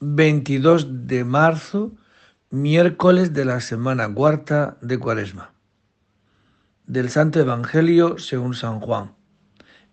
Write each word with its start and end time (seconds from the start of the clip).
22 0.00 1.06
de 1.06 1.24
marzo, 1.24 1.92
miércoles 2.50 3.32
de 3.32 3.44
la 3.44 3.60
semana 3.60 4.12
cuarta 4.12 4.76
de 4.80 4.98
Cuaresma. 4.98 5.52
Del 6.86 7.10
Santo 7.10 7.38
Evangelio 7.38 8.18
según 8.18 8.54
San 8.54 8.80
Juan. 8.80 9.14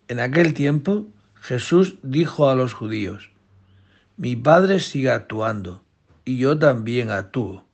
En 0.08 0.20
aquel 0.20 0.56
tiempo 0.56 1.06
Jesús 1.36 2.00
dijo 2.02 2.50
a 2.50 2.56
los 2.56 2.74
judíos, 2.74 3.32
Mi 4.18 4.36
Padre 4.36 4.79
sigue 4.79 5.12
actuando, 5.12 5.83
y 6.26 6.38
yo 6.38 6.58
también 6.58 7.12
actúo. 7.12 7.65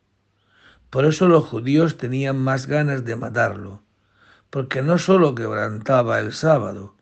Por 0.89 1.05
eso 1.05 1.29
los 1.29 1.45
judíos 1.45 1.97
tenían 1.97 2.37
más 2.37 2.67
ganas 2.67 3.05
de 3.05 3.15
matarlo, 3.15 3.83
porque 4.49 4.81
no 4.81 4.97
solo 4.97 5.33
quebrantaba 5.33 6.19
el 6.19 6.33
sábado, 6.33 6.95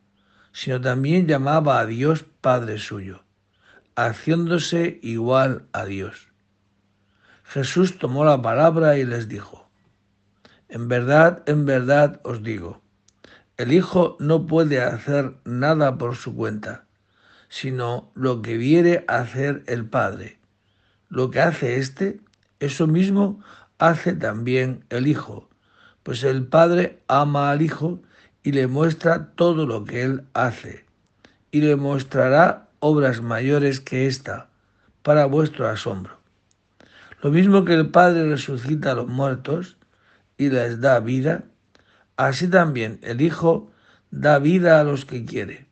sino 0.54 0.80
también 0.80 1.28
llamaba 1.28 1.80
a 1.80 1.86
Dios 1.86 2.26
Padre 2.42 2.78
suyo 2.78 3.25
haciéndose 3.96 5.00
igual 5.02 5.68
a 5.72 5.86
Dios. 5.86 6.32
Jesús 7.44 7.98
tomó 7.98 8.26
la 8.26 8.42
palabra 8.42 8.98
y 8.98 9.06
les 9.06 9.28
dijo, 9.28 9.70
En 10.68 10.88
verdad, 10.88 11.44
en 11.46 11.66
verdad 11.66 12.20
os 12.24 12.44
digo, 12.44 12.82
el 13.58 13.72
Hijo 13.72 14.18
no 14.20 14.48
puede 14.48 14.82
hacer 14.82 15.36
nada 15.46 15.98
por 15.98 16.16
su 16.16 16.36
cuenta, 16.36 16.86
sino 17.48 18.12
lo 18.16 18.42
que 18.42 18.58
viere 18.58 19.06
hacer 19.08 19.64
el 19.68 19.86
Padre. 19.86 20.40
Lo 21.08 21.32
que 21.32 21.40
hace 21.40 21.78
éste, 21.78 22.20
eso 22.60 22.88
mismo 22.88 23.40
hace 23.78 24.14
también 24.14 24.84
el 24.90 25.08
Hijo, 25.08 25.50
pues 26.04 26.24
el 26.24 26.46
Padre 26.48 27.02
ama 27.08 27.52
al 27.52 27.62
Hijo 27.62 28.02
y 28.44 28.52
le 28.52 28.68
muestra 28.68 29.32
todo 29.36 29.66
lo 29.66 29.86
que 29.86 30.04
él 30.04 30.26
hace, 30.34 30.86
y 31.52 31.62
le 31.62 31.76
mostrará 31.78 32.68
obras 32.88 33.20
mayores 33.20 33.80
que 33.80 34.06
esta, 34.06 34.48
para 35.02 35.26
vuestro 35.26 35.68
asombro. 35.68 36.20
Lo 37.24 37.32
mismo 37.32 37.66
que 37.66 37.74
el 37.74 37.90
Padre 37.90 38.30
resucita 38.30 38.92
a 38.92 38.94
los 38.94 39.08
muertos 39.08 39.76
y 40.38 40.52
les 40.52 40.80
da 40.82 41.00
vida, 41.00 41.46
así 42.16 42.48
también 42.48 43.00
el 43.02 43.22
Hijo 43.22 43.72
da 44.12 44.38
vida 44.38 44.80
a 44.80 44.84
los 44.84 45.04
que 45.04 45.26
quiere, 45.26 45.66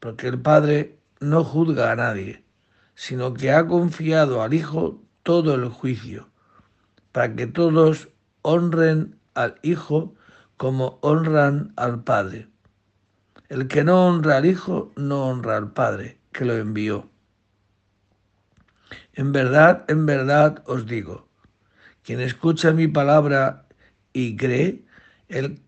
porque 0.00 0.26
el 0.26 0.40
Padre 0.40 0.98
no 1.20 1.44
juzga 1.44 1.92
a 1.92 1.96
nadie, 1.96 2.42
sino 2.96 3.32
que 3.32 3.52
ha 3.52 3.64
confiado 3.68 4.42
al 4.42 4.52
Hijo 4.52 5.00
todo 5.22 5.54
el 5.54 5.68
juicio, 5.68 6.28
para 7.12 7.36
que 7.36 7.46
todos 7.46 8.08
honren 8.42 9.16
al 9.34 9.60
Hijo 9.62 10.12
como 10.56 10.98
honran 11.02 11.72
al 11.76 12.02
Padre. 12.02 12.48
El 13.48 13.68
que 13.68 13.84
no 13.84 14.08
honra 14.08 14.38
al 14.38 14.46
Hijo 14.46 14.92
no 14.96 15.28
honra 15.28 15.56
al 15.56 15.70
Padre 15.70 16.18
que 16.36 16.44
lo 16.44 16.56
envió. 16.56 17.10
En 19.14 19.32
verdad, 19.32 19.84
en 19.88 20.06
verdad 20.06 20.62
os 20.66 20.86
digo, 20.86 21.28
quien 22.02 22.20
escucha 22.20 22.72
mi 22.72 22.86
palabra 22.86 23.66
y 24.12 24.36
cree, 24.36 24.84
el 25.28 25.60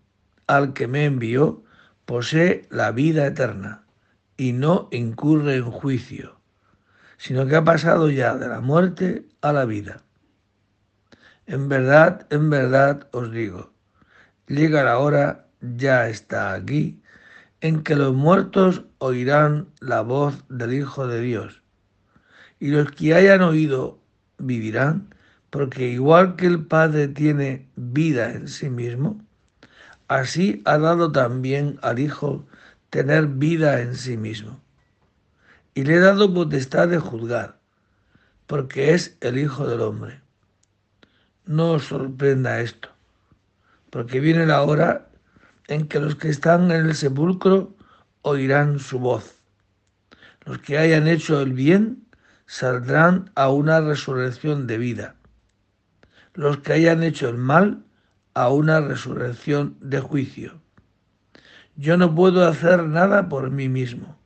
al 0.47 0.73
que 0.73 0.87
me 0.87 1.05
envió, 1.05 1.63
posee 2.05 2.67
la 2.71 2.91
vida 2.91 3.27
eterna 3.27 3.83
y 4.35 4.53
no 4.53 4.87
incurre 4.91 5.57
en 5.57 5.69
juicio, 5.69 6.39
sino 7.17 7.45
que 7.45 7.55
ha 7.55 7.63
pasado 7.63 8.09
ya 8.09 8.35
de 8.35 8.47
la 8.47 8.59
muerte 8.59 9.25
a 9.41 9.53
la 9.53 9.65
vida. 9.65 10.01
En 11.45 11.69
verdad, 11.69 12.25
en 12.31 12.49
verdad 12.49 13.07
os 13.11 13.31
digo, 13.31 13.73
llega 14.47 14.83
la 14.83 14.97
hora, 14.97 15.47
ya 15.61 16.09
está 16.09 16.53
aquí, 16.53 17.01
en 17.61 17.83
que 17.83 17.95
los 17.95 18.13
muertos 18.13 18.83
oirán 18.99 19.67
la 19.79 20.01
voz 20.01 20.43
del 20.49 20.73
Hijo 20.73 21.07
de 21.07 21.21
Dios. 21.21 21.61
Y 22.59 22.69
los 22.69 22.91
que 22.91 23.13
hayan 23.13 23.41
oído 23.41 23.99
vivirán, 24.37 25.13
porque 25.49 25.87
igual 25.87 26.35
que 26.35 26.45
el 26.45 26.65
Padre 26.65 27.07
tiene 27.07 27.67
vida 27.75 28.31
en 28.31 28.47
sí 28.47 28.69
mismo, 28.69 29.19
así 30.07 30.61
ha 30.65 30.77
dado 30.77 31.11
también 31.11 31.79
al 31.81 31.99
Hijo 31.99 32.45
tener 32.89 33.27
vida 33.27 33.81
en 33.81 33.95
sí 33.95 34.15
mismo. 34.17 34.59
Y 35.73 35.83
le 35.83 35.95
he 35.95 35.99
dado 35.99 36.33
potestad 36.33 36.87
de 36.87 36.99
juzgar, 36.99 37.59
porque 38.47 38.93
es 38.93 39.17
el 39.21 39.37
Hijo 39.37 39.67
del 39.67 39.81
Hombre. 39.81 40.21
No 41.45 41.73
os 41.73 41.85
sorprenda 41.85 42.61
esto, 42.61 42.89
porque 43.89 44.19
viene 44.19 44.45
la 44.45 44.61
hora 44.61 45.08
en 45.69 45.87
que 45.87 45.99
los 45.99 46.15
que 46.15 46.29
están 46.29 46.71
en 46.71 46.87
el 46.87 46.95
sepulcro 46.95 47.75
oirán 48.23 48.79
su 48.79 48.99
voz. 48.99 49.35
Los 50.43 50.57
que 50.59 50.79
hayan 50.79 51.07
hecho 51.07 51.41
el 51.41 51.53
bien 51.53 52.07
saldrán 52.47 53.31
a 53.35 53.49
una 53.49 53.79
resurrección 53.79 54.65
de 54.65 54.79
vida. 54.79 55.15
Los 56.33 56.57
que 56.57 56.73
hayan 56.73 57.03
hecho 57.03 57.29
el 57.29 57.37
mal 57.37 57.83
a 58.33 58.49
una 58.49 58.81
resurrección 58.81 59.77
de 59.79 59.99
juicio. 59.99 60.59
Yo 61.75 61.97
no 61.97 62.15
puedo 62.15 62.47
hacer 62.47 62.83
nada 62.85 63.29
por 63.29 63.51
mí 63.51 63.69
mismo. 63.69 64.17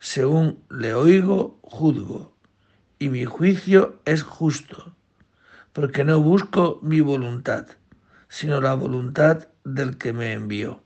Según 0.00 0.62
le 0.68 0.92
oigo, 0.92 1.58
juzgo, 1.62 2.36
y 2.98 3.08
mi 3.08 3.24
juicio 3.24 4.00
es 4.04 4.22
justo, 4.22 4.94
porque 5.72 6.04
no 6.04 6.20
busco 6.20 6.78
mi 6.82 7.00
voluntad, 7.00 7.66
sino 8.28 8.60
la 8.60 8.74
voluntad 8.74 9.48
del 9.64 9.98
que 9.98 10.12
me 10.12 10.32
envió. 10.32 10.82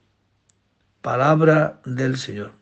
Palabra 1.01 1.81
del 1.85 2.17
Señor. 2.17 2.53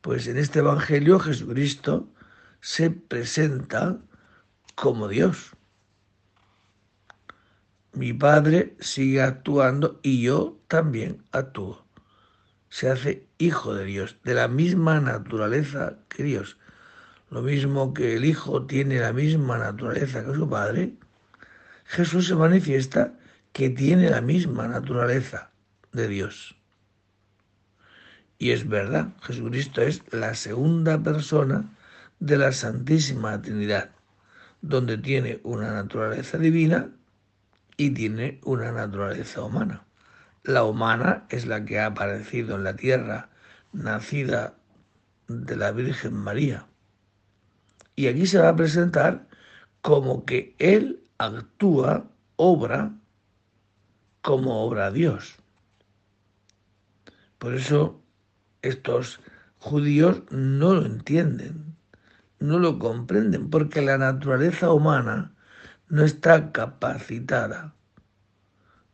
Pues 0.00 0.26
en 0.26 0.38
este 0.38 0.60
Evangelio 0.60 1.18
Jesucristo 1.18 2.08
se 2.60 2.90
presenta 2.90 3.98
como 4.74 5.08
Dios. 5.08 5.52
Mi 7.92 8.12
Padre 8.12 8.76
sigue 8.78 9.22
actuando 9.22 10.00
y 10.02 10.22
yo 10.22 10.60
también 10.68 11.24
actúo. 11.32 11.86
Se 12.68 12.90
hace 12.90 13.26
hijo 13.38 13.74
de 13.74 13.84
Dios, 13.84 14.18
de 14.22 14.34
la 14.34 14.48
misma 14.48 15.00
naturaleza 15.00 15.98
que 16.08 16.22
Dios. 16.24 16.58
Lo 17.30 17.42
mismo 17.42 17.92
que 17.94 18.16
el 18.16 18.24
Hijo 18.24 18.66
tiene 18.66 19.00
la 19.00 19.12
misma 19.12 19.58
naturaleza 19.58 20.24
que 20.24 20.34
su 20.34 20.48
Padre, 20.48 20.94
Jesús 21.86 22.26
se 22.26 22.34
manifiesta 22.34 23.12
que 23.52 23.70
tiene 23.70 24.10
la 24.10 24.20
misma 24.20 24.66
naturaleza 24.68 25.50
de 25.92 26.08
Dios. 26.08 26.56
Y 28.38 28.50
es 28.50 28.68
verdad, 28.68 29.08
Jesucristo 29.22 29.80
es 29.80 30.02
la 30.12 30.34
segunda 30.34 31.02
persona 31.02 31.64
de 32.18 32.36
la 32.36 32.52
Santísima 32.52 33.40
Trinidad, 33.40 33.90
donde 34.60 34.98
tiene 34.98 35.40
una 35.42 35.72
naturaleza 35.72 36.38
divina 36.38 36.90
y 37.76 37.90
tiene 37.90 38.40
una 38.44 38.72
naturaleza 38.72 39.42
humana. 39.42 39.84
La 40.42 40.64
humana 40.64 41.24
es 41.30 41.46
la 41.46 41.64
que 41.64 41.78
ha 41.78 41.86
aparecido 41.86 42.56
en 42.56 42.64
la 42.64 42.76
tierra, 42.76 43.30
nacida 43.72 44.54
de 45.28 45.56
la 45.56 45.72
Virgen 45.72 46.14
María. 46.14 46.66
Y 47.94 48.08
aquí 48.08 48.26
se 48.26 48.38
va 48.38 48.50
a 48.50 48.56
presentar 48.56 49.26
como 49.80 50.24
que 50.24 50.54
Él 50.58 51.05
actúa, 51.18 52.08
obra, 52.36 52.92
como 54.22 54.64
obra 54.64 54.90
Dios. 54.90 55.36
Por 57.38 57.54
eso 57.54 58.02
estos 58.62 59.20
judíos 59.58 60.22
no 60.30 60.74
lo 60.74 60.86
entienden, 60.86 61.76
no 62.38 62.58
lo 62.58 62.78
comprenden, 62.78 63.50
porque 63.50 63.82
la 63.82 63.98
naturaleza 63.98 64.72
humana 64.72 65.34
no 65.88 66.04
está 66.04 66.52
capacitada 66.52 67.74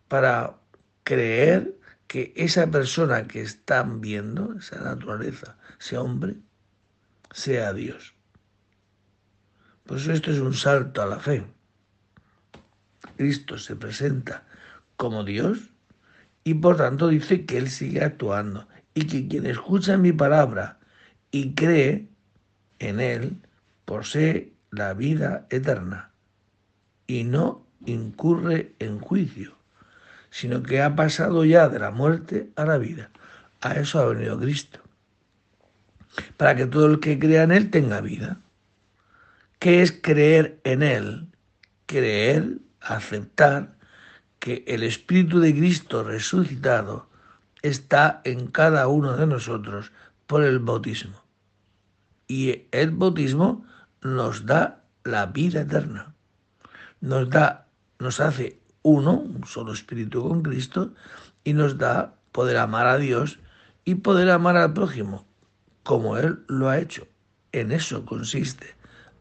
para 0.08 0.58
creer 1.04 1.78
que 2.06 2.32
esa 2.36 2.66
persona 2.66 3.26
que 3.26 3.40
están 3.40 4.00
viendo, 4.00 4.54
esa 4.58 4.80
naturaleza, 4.80 5.56
ese 5.80 5.96
hombre, 5.96 6.36
sea 7.32 7.72
Dios. 7.72 8.14
Por 9.84 9.96
eso 9.96 10.12
esto 10.12 10.30
es 10.30 10.38
un 10.38 10.54
salto 10.54 11.02
a 11.02 11.06
la 11.06 11.18
fe. 11.18 11.51
Cristo 13.22 13.56
se 13.56 13.76
presenta 13.76 14.42
como 14.96 15.22
Dios 15.22 15.70
y 16.42 16.54
por 16.54 16.76
tanto 16.76 17.06
dice 17.06 17.46
que 17.46 17.56
Él 17.56 17.70
sigue 17.70 18.02
actuando 18.02 18.66
y 18.94 19.06
que 19.06 19.28
quien 19.28 19.46
escucha 19.46 19.96
mi 19.96 20.10
palabra 20.10 20.80
y 21.30 21.54
cree 21.54 22.08
en 22.80 22.98
Él 22.98 23.36
posee 23.84 24.54
la 24.72 24.92
vida 24.94 25.46
eterna 25.50 26.10
y 27.06 27.22
no 27.22 27.64
incurre 27.86 28.74
en 28.80 28.98
juicio, 28.98 29.56
sino 30.30 30.64
que 30.64 30.82
ha 30.82 30.96
pasado 30.96 31.44
ya 31.44 31.68
de 31.68 31.78
la 31.78 31.92
muerte 31.92 32.50
a 32.56 32.64
la 32.64 32.76
vida. 32.76 33.12
A 33.60 33.74
eso 33.74 34.00
ha 34.00 34.06
venido 34.06 34.36
Cristo, 34.40 34.80
para 36.36 36.56
que 36.56 36.66
todo 36.66 36.86
el 36.86 36.98
que 36.98 37.20
crea 37.20 37.44
en 37.44 37.52
Él 37.52 37.70
tenga 37.70 38.00
vida. 38.00 38.40
¿Qué 39.60 39.80
es 39.80 39.92
creer 39.92 40.60
en 40.64 40.82
Él? 40.82 41.28
Creer 41.86 42.58
aceptar 42.82 43.76
que 44.38 44.64
el 44.66 44.82
Espíritu 44.82 45.40
de 45.40 45.54
Cristo 45.54 46.02
resucitado 46.02 47.08
está 47.62 48.20
en 48.24 48.48
cada 48.48 48.88
uno 48.88 49.16
de 49.16 49.26
nosotros 49.26 49.92
por 50.26 50.42
el 50.42 50.58
bautismo. 50.58 51.22
Y 52.26 52.66
el 52.72 52.90
bautismo 52.90 53.64
nos 54.00 54.46
da 54.46 54.84
la 55.04 55.26
vida 55.26 55.60
eterna. 55.60 56.14
Nos 57.00 57.30
da, 57.30 57.66
nos 57.98 58.20
hace 58.20 58.60
uno, 58.82 59.12
un 59.12 59.46
solo 59.46 59.72
espíritu 59.72 60.26
con 60.28 60.42
Cristo, 60.42 60.92
y 61.44 61.52
nos 61.52 61.78
da 61.78 62.14
poder 62.32 62.56
amar 62.56 62.86
a 62.86 62.98
Dios 62.98 63.38
y 63.84 63.96
poder 63.96 64.30
amar 64.30 64.56
al 64.56 64.72
prójimo, 64.72 65.26
como 65.82 66.16
Él 66.16 66.44
lo 66.48 66.68
ha 66.68 66.78
hecho. 66.78 67.06
En 67.52 67.72
eso 67.72 68.04
consiste 68.04 68.74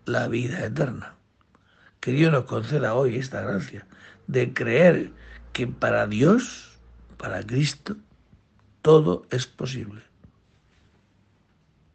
la 0.05 0.27
vida 0.27 0.65
eterna. 0.65 1.15
Que 2.01 2.11
Dios 2.11 2.31
nos 2.31 2.45
conceda 2.45 2.95
hoy 2.95 3.15
esta 3.15 3.41
gracia 3.41 3.87
de 4.27 4.53
creer 4.53 5.11
que 5.53 5.67
para 5.67 6.07
Dios, 6.07 6.77
para 7.17 7.43
Cristo, 7.43 7.95
todo 8.81 9.25
es 9.29 9.47
posible. 9.47 10.01